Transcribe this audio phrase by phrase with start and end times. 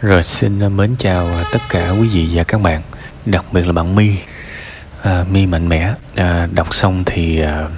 [0.00, 2.82] Rồi xin ờ, mến chào ờ, tất cả quý vị và các bạn
[3.26, 4.16] Đặc biệt là bạn My
[5.02, 5.94] à, My mạnh mẽ.
[6.16, 7.68] À, Đọc xong thì à,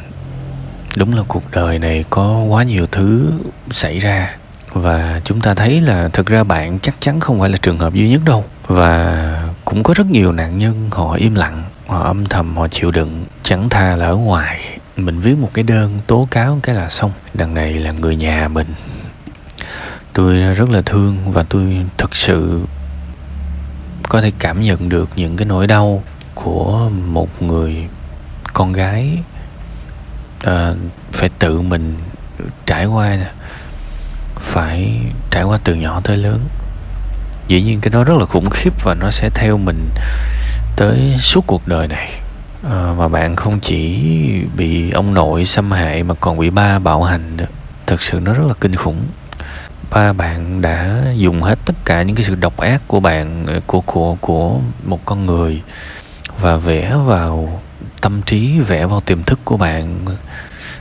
[0.97, 3.33] đúng là cuộc đời này có quá nhiều thứ
[3.71, 4.37] xảy ra
[4.73, 7.95] Và chúng ta thấy là thực ra bạn chắc chắn không phải là trường hợp
[7.95, 8.45] duy nhất đâu.
[8.67, 12.91] Và cũng có rất nhiều nạn nhân họ im lặng Họ âm thầm họ chịu
[12.91, 14.79] đựng Chẳng tha là ở ngoài.
[14.97, 17.13] Mình viết một cái đơn tố cáo cái là xong.
[17.35, 18.67] Đằng này là người nhà mình
[20.19, 22.61] tôi rất là thương và tôi thực sự
[24.09, 26.03] có thể cảm nhận được những cái nỗi đau
[26.35, 27.89] của một người
[28.53, 29.19] con gái
[30.43, 30.75] à,
[31.13, 31.97] phải tự mình
[32.67, 33.19] trải qua
[34.37, 35.01] phải
[35.31, 36.49] trải qua từ nhỏ tới lớn.
[37.49, 39.89] Dĩ nhiên cái đó rất là khủng khiếp và nó sẽ theo mình
[40.77, 42.11] tới suốt cuộc đời này.
[42.63, 44.01] Ờ, à, mà bạn không chỉ
[44.57, 47.47] bị ông nội xâm hại mà còn bị ba bạo hành nữa.
[47.87, 49.07] Thực sự nó rất là kinh khủng
[49.91, 53.81] ba bạn đã dùng hết tất cả những cái sự độc ác của bạn, của
[53.81, 55.63] của của một con người
[56.41, 57.61] và vẽ vào
[58.01, 60.07] tâm trí, vẽ vào tiềm thức của bạn,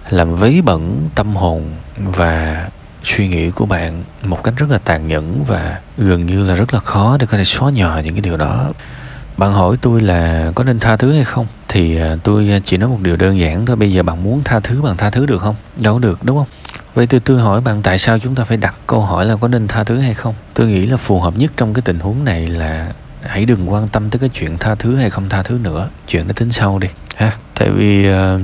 [0.10, 2.68] làm vấy bẩn tâm hồn và
[3.04, 6.74] suy nghĩ của bạn một cách rất là tàn nhẫn và gần như là rất
[6.74, 8.70] là khó để có thể xóa nhòa những cái điều đó.
[9.38, 11.48] Bạn hỏi tôi là có nên tha thứ hay không?
[11.78, 13.76] Thì à, tôi à, chỉ nói một điều đơn giản thôi.
[13.76, 15.56] Bây giờ bạn muốn tha thứ bằng tha thứ được không?
[15.84, 16.48] Đâu được đúng không?
[16.96, 19.48] Vậy tôi tôi hỏi bạn tại sao chúng ta phải đặt câu hỏi là có
[19.48, 20.36] nên tha thứ hay không?
[20.54, 23.88] Tôi nghĩ là phù hợp nhất trong cái tình huống này là hãy đừng quan
[23.88, 25.90] tâm tới cái chuyện tha thứ hay không tha thứ nữa.
[26.08, 27.32] Chuyện đó tính sau đi ha?
[27.56, 28.42] Tại vì uh,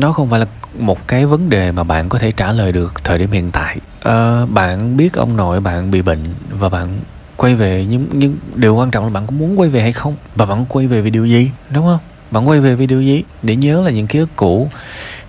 [0.00, 0.46] nó không phải là
[0.78, 3.76] một cái vấn đề mà bạn có thể trả lời được thời điểm hiện tại.
[4.08, 7.00] Uh, bạn biết ông nội bạn bị bệnh và bạn
[7.36, 10.16] quay về nhưng nhưng điều quan trọng là bạn có muốn quay về hay không?
[10.34, 11.50] Và bạn quay về vì điều gì?
[11.70, 11.98] Đúng không?
[12.36, 14.70] Bạn quay về vì điều gì để nhớ là những ký ức cũ,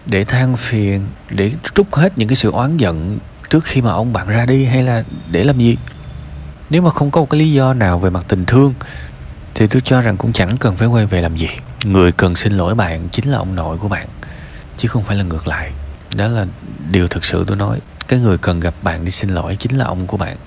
[0.05, 3.19] để than phiền, để trút hết những cái sự oán giận
[3.50, 5.78] trước khi mà ông bạn ra đi, hay là để làm gì?
[6.69, 8.73] Nếu mà không có một cái lý do nào về mặt tình thương,
[9.55, 11.47] thì tôi cho rằng cũng chẳng cần phải quay về làm gì.
[11.85, 14.08] Người cần xin lỗi bạn chính là ông nội của bạn,
[14.78, 15.72] chứ không phải là ngược lại.
[16.16, 16.45] Đó là
[16.91, 17.79] điều thực sự tôi nói.
[18.07, 20.38] Cái người cần gặp bạn đi xin lỗi chính là ông của bạn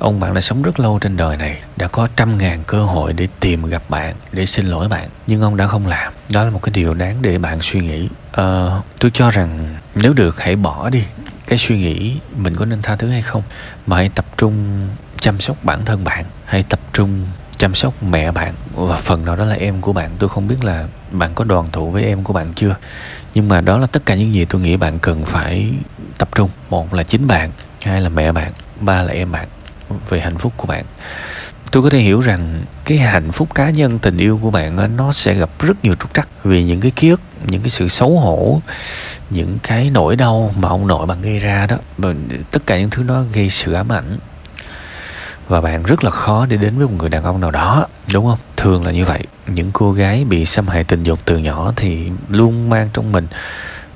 [0.00, 3.12] ông bạn đã sống rất lâu trên đời này đã có trăm ngàn cơ hội
[3.12, 6.12] để tìm gặp bạn để xin lỗi bạn nhưng ông đã không làm.
[6.32, 8.08] Đó là một cái điều đáng để bạn suy nghĩ.
[8.32, 11.04] Ờ, tôi cho rằng nếu được hãy bỏ đi.
[11.46, 13.42] Cái suy nghĩ mình có nên tha thứ hay không?
[13.86, 14.88] Mà hãy tập trung
[15.20, 18.54] chăm sóc bản thân bạn hãy tập trung chăm sóc mẹ bạn.
[18.74, 21.66] Và phần nào đó là em của bạn tôi không biết là bạn có đoàn
[21.72, 22.76] tụ với em của bạn chưa.
[23.34, 25.70] Nhưng mà đó là tất cả những gì tôi nghĩ bạn cần phải
[26.18, 26.50] tập trung.
[26.70, 27.50] Một là chính bạn
[27.82, 29.48] hai là mẹ bạn ba là em bạn
[30.08, 30.84] về hạnh phúc của bạn.
[31.70, 35.12] Tôi có thể hiểu rằng cái hạnh phúc cá nhân, tình yêu của bạn nó
[35.12, 38.18] sẽ gặp rất nhiều trục trặc vì những cái ký ức, những cái sự xấu
[38.18, 38.60] hổ,
[39.30, 41.76] những cái nỗi đau mà ông nội bạn gây ra đó.
[41.98, 42.14] Và
[42.50, 44.18] tất cả những thứ đó gây sự ám ảnh.
[45.48, 48.26] Và bạn rất là khó để đến với một người đàn ông nào đó, đúng
[48.26, 48.38] không?
[48.56, 49.24] Thường là như vậy.
[49.46, 53.26] Những cô gái bị xâm hại tình dục từ nhỏ thì luôn mang trong mình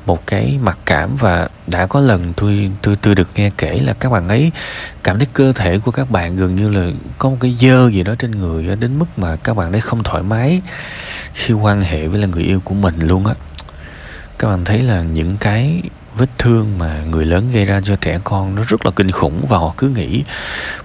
[0.06, 3.92] một cái mặc cảm và đã có lần tôi tôi tôi được nghe kể là
[3.92, 4.52] các bạn ấy,
[5.02, 8.02] cảm thấy cơ thể của các bạn gần như là có một cái dơ gì
[8.02, 10.60] đó trên người đến mức mà các bạn ấy không thoải mái
[11.34, 13.34] khi quan hệ với là người yêu của mình luôn á.
[14.38, 15.82] Các bạn thấy là những cái
[16.16, 19.44] vết thương mà người lớn gây ra cho trẻ con nó rất là kinh khủng
[19.48, 20.24] và họ cứ nghĩ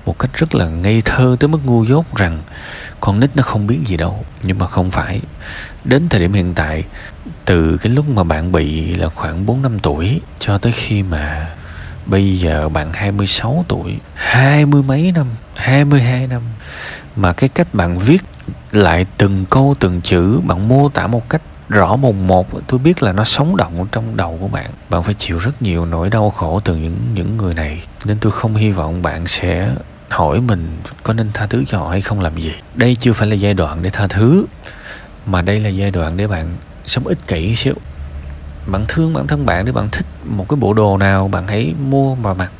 [0.06, 2.41] một cách rất là ngây thơ tới mức ngu dốt rằng
[3.00, 5.22] con nít nó không biết gì đâu, nhưng mà không phải.
[5.84, 6.84] Đến thời điểm hiện tại,
[7.46, 11.50] từ cái lúc mà bạn bị là khoảng 4 năm tuổi cho tới khi mà
[12.06, 16.42] bây giờ bạn 26 tuổi, hai mươi mấy năm 22 năm,
[17.16, 18.22] mà cái cách bạn viết
[18.72, 23.04] lại từng câu, từng chữ, bạn mô tả một cách rõ mùng một, tôi biết
[23.04, 24.72] là nó sống động trong đầu của bạn.
[24.90, 28.31] Bạn phải chịu rất nhiều nỗi đau khổ từ những những người này, nên tôi
[28.31, 29.70] không hy vọng bạn sẽ
[30.09, 32.53] hỏi mình có nên tha thứ cho họ hay không làm gì.
[32.75, 34.46] Đây chưa phải là giai đoạn để tha thứ,
[35.25, 37.74] mà đây là giai đoạn để bạn sống ích kỷ xíu.
[38.68, 41.74] Bạn thương bản thân bạn để bạn thích một cái bộ đồ nào bạn hãy
[41.90, 42.52] mua và mặc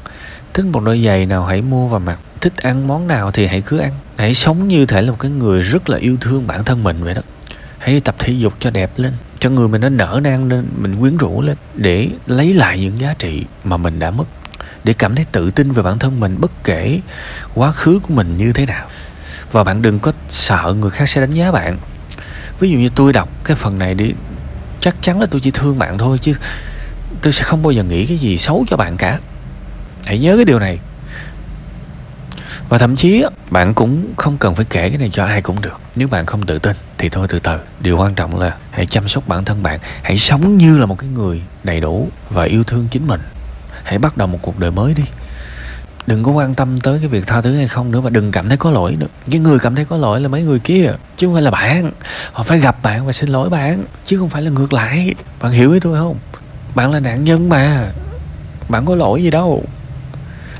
[0.54, 3.62] thích một đôi giày nào hãy mua và mặc thích ăn món nào thì hãy
[3.62, 3.92] cứ ăn.
[4.18, 7.04] Hãy sống như thể là một cái người rất là yêu thương bản thân mình
[7.04, 7.22] vậy đó.
[7.78, 10.68] Hãy đi tập thể dục cho đẹp lên, cho người mình nó nở nang lên,
[10.78, 14.26] mình quyến rũ lên để lấy lại những giá trị mà mình đã mất
[14.84, 17.00] để cảm thấy tự tin về bản thân mình bất kể
[17.54, 18.88] quá khứ của mình như thế nào.
[19.52, 21.78] Và bạn đừng có sợ người khác sẽ đánh giá bạn.
[22.60, 24.14] Ví dụ như tôi đọc cái phần này đi,
[24.80, 26.34] chắc chắn là tôi chỉ thương bạn thôi chứ
[27.22, 29.20] tôi sẽ không bao giờ nghĩ cái gì xấu cho bạn cả.
[30.06, 30.80] Hãy nhớ cái điều này.
[32.70, 35.82] Và thậm chí bạn cũng không cần phải kể cái này cho ai cũng được.
[35.96, 37.60] Nếu bạn không tự tin thì thôi từ từ.
[37.80, 39.80] Điều quan trọng là hãy chăm sóc bản thân bạn.
[40.02, 43.22] Hãy sống như là một cái người đầy đủ và yêu thương chính mình
[43.90, 45.04] hãy bắt đầu một cuộc đời mới đi.
[46.08, 48.48] Đừng có quan tâm tới cái việc tha thứ hay không nữa và đừng cảm
[48.48, 49.08] thấy có lỗi nữa.
[49.32, 51.92] Cái người cảm thấy có lỗi là mấy người kia, chứ không phải là bạn.
[52.34, 55.14] Họ phải gặp bạn và xin lỗi bạn, chứ không phải là ngược lại.
[55.42, 56.18] Bạn hiểu ý tôi không?
[56.76, 57.92] Bạn là nạn nhân mà.
[58.70, 59.64] Bạn có lỗi gì đâu.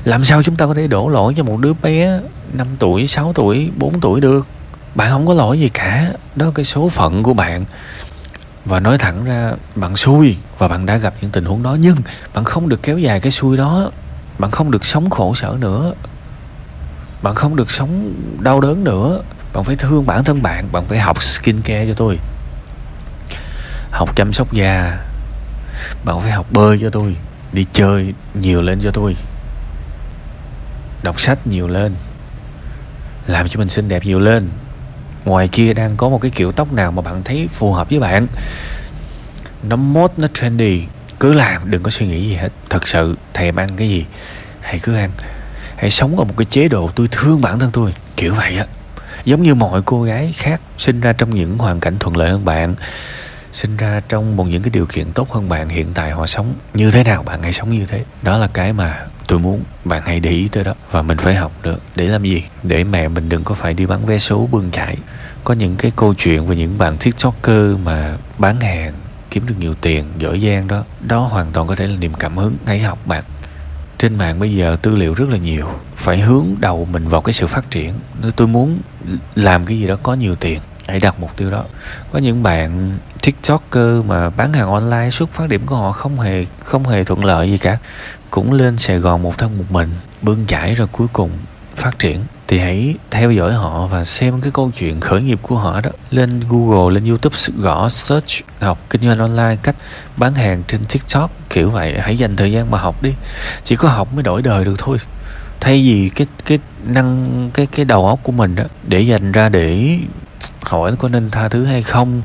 [0.04, 2.20] Làm sao chúng ta có thể đổ lỗi cho một đứa bé
[2.52, 4.46] 5 tuổi 6 tuổi 4 tuổi được?
[4.94, 6.12] Bạn không có lỗi gì cả.
[6.36, 7.64] Đó là cái số phận của bạn
[8.64, 11.96] và nói thẳng ra, bạn xui và bạn đã gặp những tình huống đó, nhưng
[12.34, 13.90] bạn không được kéo dài cái xui đó.
[14.38, 15.94] Bạn không được sống khổ sở nữa.
[17.22, 19.22] Bạn không được sống đau đớn nữa.
[19.52, 22.18] Bạn phải thương bản thân bạn bạn phải học skin care cho tôi.
[23.90, 24.98] Học chăm sóc da.
[26.04, 27.16] Bạn phải học bơi cho tôi.
[27.52, 29.16] Đi chơi nhiều lên cho tôi.
[31.02, 31.94] Đọc sách nhiều lên.
[33.26, 34.48] Làm cho mình xinh đẹp nhiều lên
[35.24, 37.98] ngoài kia đang có một cái kiểu tóc nào mà bạn thấy phù hợp với
[37.98, 38.26] bạn.
[39.62, 40.82] Nó mốt nó trendy.
[41.20, 42.48] Cứ làm, đừng có suy nghĩ gì hết.
[42.70, 44.04] Thật sự, thèm ăn cái gì,
[44.60, 45.10] hãy cứ ăn.
[45.76, 48.66] Hãy sống ở một cái chế độ tôi thương bản thân tôi, kiểu vậy á.
[49.24, 52.44] Giống như mọi cô gái khác sinh ra trong những hoàn cảnh thuận lợi hơn
[52.44, 52.74] bạn
[53.52, 56.54] sinh ra trong một những cái điều kiện tốt hơn bạn hiện tại họ sống.
[56.74, 58.04] Như thế nào bạn hãy sống như thế?
[58.22, 61.34] Đó là cái mà tôi muốn bạn hãy để ý tới đó và mình phải
[61.34, 61.82] học được.
[61.96, 62.42] Để làm gì?
[62.62, 64.96] Để mẹ mình đừng có phải đi bán vé số bươn chải.
[65.44, 68.92] Có những cái câu chuyện về những bạn tiktoker mà bán hàng,
[69.30, 70.84] kiếm được nhiều tiền, giỏi giang đó.
[71.00, 72.56] Đó hoàn toàn có thể là niềm cảm hứng.
[72.66, 73.22] Hãy học bạn.
[73.98, 75.66] Trên mạng bây giờ tư liệu rất là nhiều.
[75.96, 77.92] Phải hướng đầu mình vào cái sự phát triển.
[78.22, 78.78] Nếu tôi muốn
[79.34, 80.60] làm cái gì đó có nhiều tiền.
[80.88, 81.64] Hãy đặt mục tiêu đó.
[82.12, 86.44] Có những bạn tiktoker mà bán hàng online xuất phát điểm của họ không hề
[86.64, 87.78] không hề thuận lợi gì cả.
[88.30, 89.90] Cũng lên sài gòn một thân một mình,
[90.22, 91.30] bươn chải rồi cuối cùng
[91.76, 92.24] phát triển.
[92.48, 95.90] Thì hãy theo dõi họ và xem cái câu chuyện khởi nghiệp của họ đó.
[96.10, 99.76] Lên google, lên youtube gõ search, học kinh doanh online cách
[100.16, 102.00] bán hàng trên tiktok, kiểu vậy.
[102.00, 103.14] Hãy dành thời gian mà học đi.
[103.64, 104.98] Chỉ có học mới đổi đời được thôi.
[105.60, 109.48] Thay vì cái cái năng, cái cái đầu óc của mình đó, để dành ra
[109.48, 109.98] để
[110.62, 112.22] hỏi có nên tha thứ hay không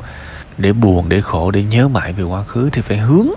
[0.58, 3.30] để buồn, để khổ, để nhớ mãi về quá khứ thì phải hướng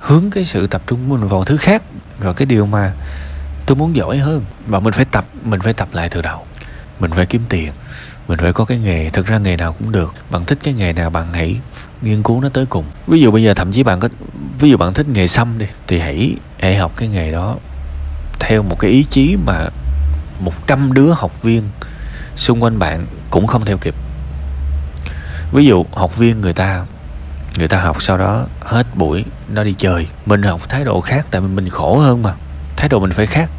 [0.00, 1.82] hướng cái sự tập trung của mình vào thứ khác.
[2.18, 2.92] Vào cái điều mà
[3.66, 6.44] tôi muốn giỏi hơn, và mình phải tập, mình phải tập lại từ đầu.
[7.00, 7.70] Mình phải kiếm tiền,
[8.28, 9.10] mình phải có cái nghề.
[9.10, 10.14] Thực ra nghề nào cũng được.
[10.30, 11.56] Bạn thích cái nghề nào, bạn hãy
[12.02, 12.84] nghiên cứu nó tới cùng.
[13.06, 14.08] Ví dụ bây giờ thậm chí bạn có,
[14.60, 17.56] ví dụ bạn thích nghề xăm đi, thì hãy hãy học cái nghề đó
[18.40, 19.68] theo một cái ý chí mà
[20.40, 21.62] 100 đứa học viên
[22.36, 23.94] xung quanh bạn cũng không theo kịp
[25.52, 26.84] ví dụ, học viên người ta
[27.58, 30.06] người ta học sau đó hết buổi, nó đi chơi.
[30.26, 32.34] Mình học thái độ khác, tại vì mình khổ hơn mà.
[32.76, 33.50] Thái độ mình phải khác.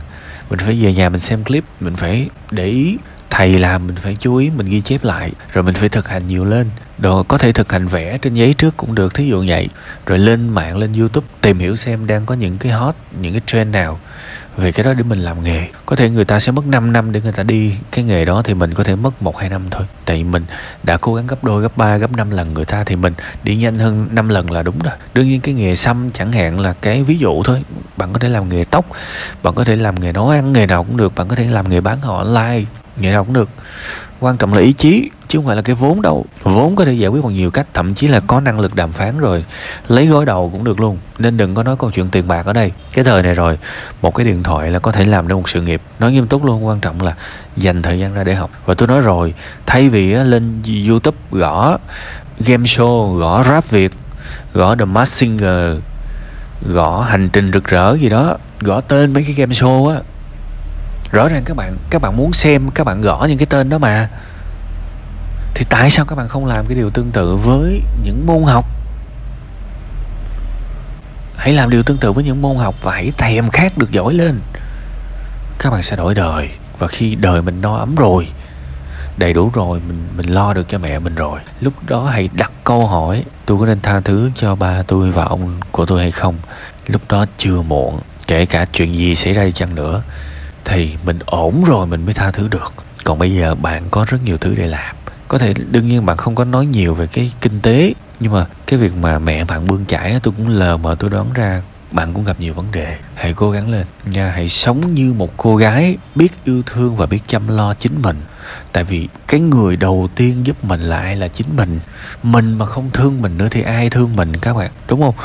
[0.49, 2.97] Mình phải về nhà mình xem clip, mình phải để ý
[3.29, 6.27] thầy làm, mình phải chú ý, mình ghi chép lại, rồi mình phải thực hành
[6.27, 6.69] nhiều lên.
[6.97, 9.69] Đồ, có thể thực hành vẽ trên giấy trước cũng được, thí dụ vậy.
[10.05, 13.41] Rồi lên mạng, lên youtube, tìm hiểu xem đang có những cái hot, những cái
[13.45, 13.99] trend nào
[14.57, 15.67] về cái đó để mình làm nghề.
[15.85, 18.41] Có thể người ta sẽ mất 5 năm để người ta đi cái nghề đó
[18.45, 19.85] thì mình có thể mất một hai năm thôi.
[20.05, 20.45] Tại vì mình
[20.83, 23.13] đã cố gắng gấp đôi, gấp ba, gấp năm lần người ta thì mình
[23.43, 24.93] đi nhanh hơn 5 lần là đúng rồi.
[25.13, 27.63] Đương nhiên cái nghề xăm chẳng hạn là cái ví dụ thôi.
[27.97, 28.85] Bạn có thể làm nghề tóc,
[29.43, 31.15] bạn có thể làm nghề nấu ăn, nghề nào cũng được.
[31.15, 32.65] Bạn có thể làm nghề bán họ online,
[32.97, 33.49] nghề nào cũng được
[34.21, 36.25] quan trọng là ý chí, chứ không phải là cái vốn đâu.
[36.43, 38.91] Vốn có thể giải quyết bằng nhiều cách, thậm chí là có năng lực đàm
[38.91, 39.45] phán rồi.
[39.87, 42.53] Lấy gói đầu cũng được luôn, nên đừng có nói câu chuyện tiền bạc ở
[42.53, 42.71] đây.
[42.93, 43.59] Cái thời này rồi,
[44.01, 45.81] một cái điện thoại là có thể làm ra một sự nghiệp.
[45.99, 47.15] Nói nghiêm túc luôn, quan trọng là
[47.57, 48.49] dành thời gian ra để học.
[48.65, 49.33] Và tôi nói rồi,
[49.65, 51.77] thay vì lên youtube gõ
[52.39, 53.91] game show, gõ rap việt,
[54.53, 55.77] gõ the mask singer,
[56.73, 59.99] gõ hành trình rực rỡ gì đó, gõ tên mấy cái game show á
[61.11, 63.77] rõ ràng các bạn các bạn muốn xem, các bạn gõ những cái tên đó
[63.77, 64.09] mà.
[65.53, 68.65] Thì tại sao các bạn không làm cái điều tương tự với những môn học?
[71.35, 74.13] Hãy làm điều tương tự với những môn học và hãy thèm khát được giỏi
[74.13, 74.39] lên.
[75.59, 76.49] Các bạn sẽ đổi đời,
[76.79, 78.27] và khi đời mình no ấm rồi,
[79.17, 82.51] đầy đủ rồi, mình mình lo được cho mẹ mình rồi, lúc đó hãy đặt
[82.63, 86.11] câu hỏi, tôi có nên tha thứ cho ba tôi và ông của tôi hay
[86.11, 86.35] không?
[86.87, 90.01] Lúc đó chưa muộn, kể cả chuyện gì xảy ra đi chăng nữa
[90.65, 92.73] thì mình ổn rồi, mình mới tha thứ được.
[93.03, 94.95] Còn bây giờ bạn có rất nhiều thứ để làm.
[95.27, 98.45] Có thể đương nhiên bạn không có nói nhiều về cái kinh tế, nhưng mà
[98.67, 102.13] cái việc mà mẹ bạn bươn chải tôi cũng lờ mờ tôi đoán ra bạn
[102.13, 102.97] cũng gặp nhiều vấn đề.
[103.15, 103.85] Hãy cố gắng lên.
[104.05, 108.01] Nha, hãy sống như một cô gái biết yêu thương và biết chăm lo chính
[108.01, 108.21] mình.
[108.71, 111.79] Tại vì cái người đầu tiên giúp mình là ai là chính mình.
[112.23, 114.71] Mình mà không thương mình nữa thì ai thương mình các bạn?
[114.87, 115.15] Đúng không?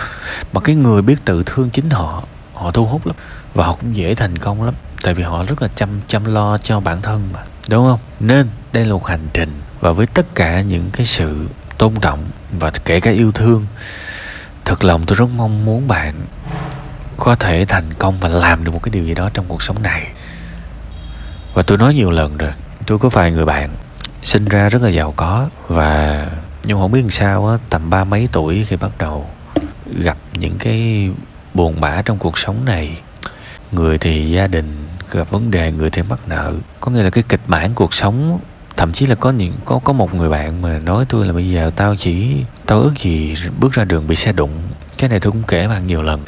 [0.53, 2.23] Mà cái người biết tự thương chính họ
[2.55, 3.17] họ thu hút lắm
[3.57, 4.75] và họ cũng dễ thành công lắm.
[5.03, 7.41] Tại vì họ rất là chăm chăm lo cho bản thân mà.
[7.69, 8.01] Đúng không?
[8.21, 9.61] Nên đây là một hành trình.
[9.81, 11.49] Và với tất cả những cái sự
[11.79, 12.25] tôn trọng
[12.59, 13.67] và kể cả yêu thương,
[14.65, 16.15] thật lòng tôi rất mong muốn bạn
[17.17, 19.83] có thể thành công và làm được một cái điều gì đó trong cuộc sống
[19.83, 20.07] này.
[21.55, 22.53] Và tôi nói nhiều lần rồi,
[22.87, 23.71] tôi có vài người bạn
[24.23, 26.27] sinh ra rất là giàu có và
[26.65, 29.31] nhưng không biết làm sao á, tầm ba mấy tuổi khi bắt đầu
[29.99, 31.11] gặp những cái
[31.55, 32.99] buồn bã trong cuộc sống này
[33.73, 36.55] người thì gia đình, gặp vấn đề, người thì mắc nợ.
[36.81, 38.39] Có nghĩa là cái kịch bản cuộc sống,
[38.77, 41.51] thậm chí là có những, có có một người bạn mà nói tôi là bây
[41.51, 44.51] giờ tao chỉ, tao ước gì bước ra đường bị xe đụng.
[44.99, 46.21] Cái này tôi cũng kể bạn nhiều lần.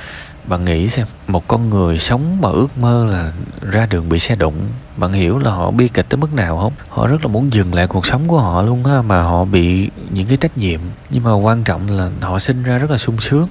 [0.45, 3.33] Bạn nghĩ xem, một con người sống mà ước mơ là
[3.73, 4.55] ra đường bị xe đụng,
[4.97, 6.73] bạn hiểu là họ bi kịch tới mức nào không?
[6.89, 9.91] Họ rất là muốn dừng lại cuộc sống của họ luôn á mà họ bị
[10.11, 10.81] những cái trách nhiệm.
[11.11, 13.49] Nhưng mà quan trọng là họ sinh ra rất là sung sướng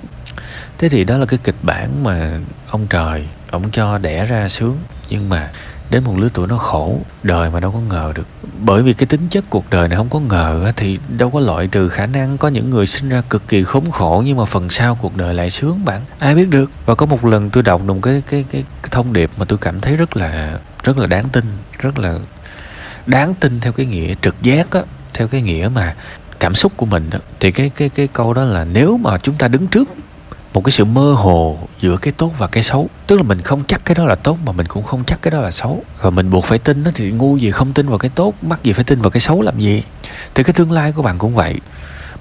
[0.78, 2.40] thế thì đó là cái kịch bản mà
[2.70, 4.78] ông trời ông cho đẻ ra sướng.
[5.10, 5.50] Nhưng mà
[5.90, 8.28] đến một lứa tuổi nó khổ đời mà đâu có ngờ được.
[8.60, 11.68] Bởi vì cái tính chất cuộc đời này không có ngờ thì đâu có loại
[11.68, 14.70] trừ khả năng có những người sinh ra cực kỳ khốn khổ nhưng mà phần
[14.70, 16.02] sau cuộc đời lại sướng bạn.
[16.20, 16.72] Ai biết được.
[16.86, 19.60] Và có một lần tôi đọc một cái cái cái, cái thông điệp mà tôi
[19.62, 21.46] cảm thấy rất là rất là đáng tin
[21.80, 22.20] rất là
[23.06, 24.82] đáng tin theo cái nghĩa trực giác á
[25.14, 25.96] theo cái nghĩa mà
[26.40, 29.36] cảm xúc của mình đó thì cái cái cái câu đó là nếu mà chúng
[29.36, 29.90] ta đứng trước
[30.58, 32.90] một cái sự mơ hồ giữa cái tốt và cái xấu.
[33.08, 35.32] Tức là mình không chắc cái đó là tốt mà mình cũng không chắc cái
[35.32, 35.84] đó là xấu.
[36.02, 38.64] Và mình buộc phải tin nó thì ngu gì không tin vào cái tốt, mắc
[38.64, 39.84] gì phải tin vào cái xấu làm gì?
[40.36, 41.56] Thì cái tương lai của bạn cũng vậy.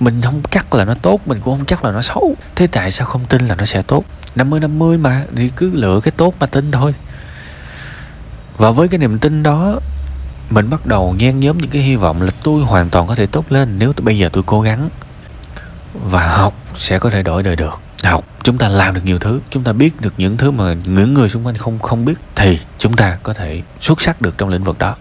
[0.00, 2.35] Mình không chắc là nó tốt, mình cũng không chắc là nó xấu.
[2.55, 4.05] Thế tại sao không tin là nó sẽ tốt?
[4.35, 6.95] 50 50 mà, thì cứ lựa cái tốt mà tin thôi.
[8.57, 9.81] Và với cái niềm tin đó,
[10.50, 13.26] mình bắt đầu nhen nhóm những cái hy vọng là tôi hoàn toàn có thể
[13.26, 14.88] tốt lên nếu bây giờ tôi cố gắng
[16.05, 19.41] và học sẽ có thể đổi đời được học, chúng ta làm được nhiều thứ,
[19.50, 22.59] chúng ta biết được những thứ mà những người xung quanh không không biết, thì
[22.79, 24.97] chúng ta có thể xuất sắc được trong lĩnh vực đó.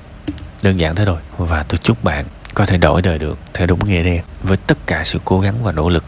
[0.64, 3.86] Đơn giản thế thôi, và tôi chúc bạn có thể đổi đời được theo đúng
[3.86, 6.04] nghĩa đen, với tất cả sự cố gắng và nỗ lực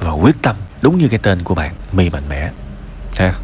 [0.00, 2.50] và quyết tâm đúng như cái tên của bạn, mi mạnh mẽ.
[3.16, 3.34] Ha?